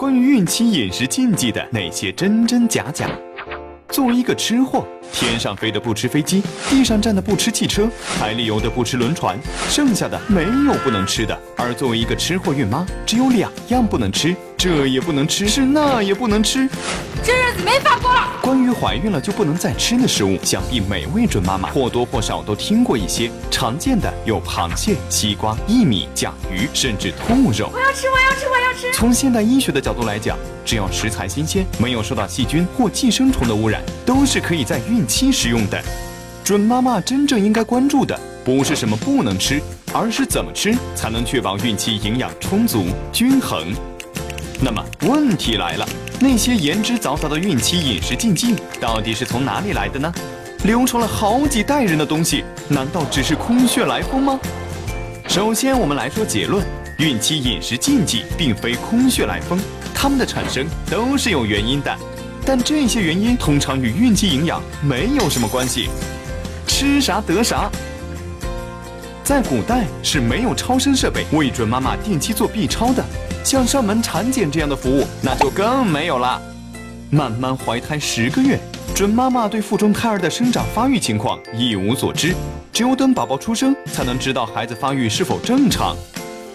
[0.00, 3.06] 关于孕期饮食禁忌的那些真真假假。
[3.90, 4.82] 作为一个吃货，
[5.12, 11.38] 天上飞的不吃飞机，地上站的不吃汽车，海里游的不吃轮船，剩下的没有不能吃的。
[11.56, 16.68] 而作为一个吃货孕妈，只有两样不能吃，这也不能吃，是那也不能吃。
[17.22, 18.28] 这日子没法过了。
[18.40, 23.30] 关于怀孕了就不能再吃的食物，想必每位准妈妈或多或少都听过一些。
[23.50, 27.70] 常见的有螃蟹、西瓜、薏米、甲鱼，甚至兔肉。
[27.72, 28.96] 我要吃，我要吃，我要吃。
[28.96, 35.80] 从现代医学的角度来讲，只要食材新鲜，没有受到细菌或寄生虫的污染，都是可以在孕期食用的。
[36.42, 43.72] 准妈妈真正应该关注的，不是什么不能吃，而是怎么吃才能确保孕期营养充足、均衡。
[44.60, 45.88] 那么问题来了，
[46.18, 50.12] 那些言之凿凿的孕期饮食禁忌，到底是从哪里来的呢？
[50.64, 54.40] 流传了好几代人的东西，难道只是空穴来风吗？
[55.28, 56.66] 首先，我们来说结论：
[56.98, 59.56] 孕期饮食禁忌并非空穴来风，
[59.94, 61.96] 它们的产生都是有原因的，
[62.52, 65.88] 但这些原因通常与孕期营养没有什么关系。
[66.66, 67.70] 吃啥得啥。
[69.22, 73.04] 在古代是没有超声设备为准妈妈定期做 B 超的，
[73.44, 76.42] 像上门产检这样的服务那就更没有了。
[77.08, 78.58] 慢慢怀胎十个月，
[78.96, 82.34] 准妈妈对腹中胎儿的生长发育情况一无所知，
[82.72, 85.96] 只有等宝宝出生才能知道孩子发育是否正常。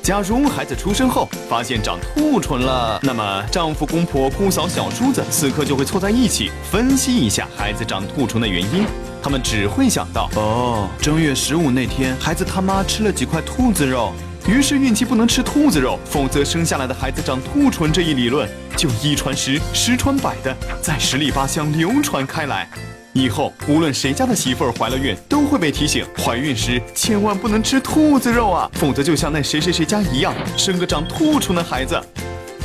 [0.06, 8.86] 假如孩子出生后发现长兔唇了，那么丈夫、公婆、姑嫂、小叔子此刻就会凑在一起分析一下孩子长兔唇的原因。
[9.24, 14.14] 他们只会想到，哦，正月十五那天孩子他妈吃了几块兔子肉，
[14.48, 17.92] 于是孕期不能吃兔子肉，否则生下来的孩子长兔唇。
[17.92, 22.70] 这一理论就一传十，十传百的在十里八乡流传开来。
[23.14, 32.00] 以后无论谁家的媳妇儿怀了孕，都会被提醒，怀孕时千万不能吃兔子肉啊，否则就像那谁谁谁家一样，生个长兔唇的孩子。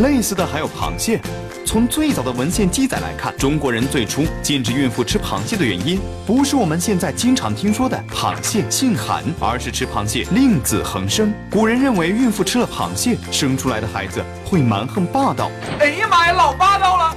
[0.01, 1.21] 类似的还有螃蟹。
[1.65, 11.33] 从最早的文献记载来看，中国人最初禁止孕妇吃螃蟹的原因，不是我们现在经常听说的螃蟹性寒，而是吃螃蟹令子横生。
[11.51, 15.51] 古人认为孕妇吃了螃蟹生出来的孩子会蛮横霸道。
[15.79, 17.17] 哎呀妈呀，老霸道了！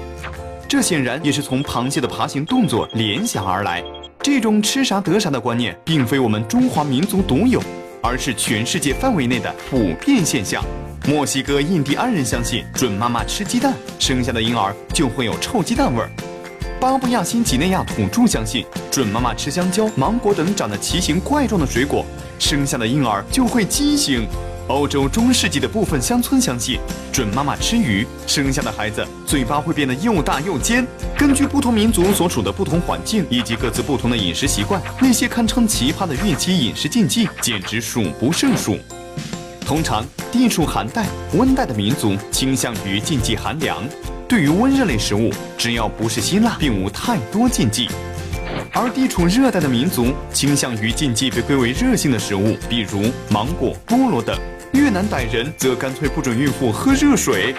[0.67, 3.83] 这显然也是从螃蟹的爬行动作联想而来。
[4.21, 7.61] 这种吃啥得啥的观念，并非我们中华民族独有，
[8.03, 10.63] 而是全世界范围内的普遍现象。
[11.05, 16.07] 墨西哥印第安人相信，准妈妈吃鸡蛋，生下的婴儿就会有臭鸡蛋味儿；
[16.79, 22.05] 巴布亚新几内亚土著相信，准妈妈吃香蕉、芒果等长得奇形怪状的水果，
[22.39, 24.21] 生下的婴儿就会畸形；
[24.69, 26.79] 欧洲中世纪的部分乡村相信，
[27.11, 30.87] 准妈妈吃鱼，生下的孩子嘴巴会变得又大又尖。
[31.17, 38.77] 根据不同民族所处的不同环境以及各自不同的饮食习惯，那些堪称奇葩的孕期饮食禁忌简直数不胜数。
[39.63, 43.81] 通常，地处寒带、温带的民族倾向于禁忌寒凉。
[44.27, 47.87] 对于温热类食物，只要不是辛辣，并无太多禁忌；
[48.73, 54.37] 而地处热带的民族倾向于禁忌被归为热性的食物，比如芒果、菠萝等。
[54.73, 57.53] 越南傣人则干脆不准孕妇喝热水。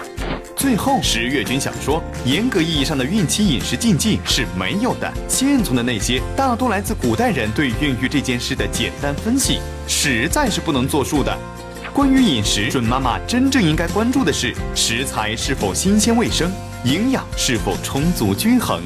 [0.53, 5.09] 最后，十月君想说，严格意义上的孕期饮食禁忌是没有的。
[5.29, 11.37] 现存的那些，大多来自古代人对孕育这件事的简单分析，实在是不能作数的。
[11.95, 16.51] 关于饮食，准妈妈真正应该关注的是食材是否新鲜卫生，
[16.83, 18.83] 营养是否充足均衡。